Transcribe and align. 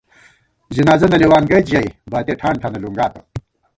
ځِنازہ 0.75 1.07
نہ 1.11 1.17
لېوان 1.21 1.43
گئیت 1.49 1.65
ژَئی 1.71 1.89
باتِیَہ 2.11 2.37
ٹھان 2.39 2.55
ٹھانہ 2.61 2.79
لُنگاتہ 2.83 3.19